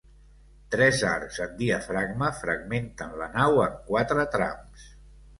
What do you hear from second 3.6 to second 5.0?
en quatre trams.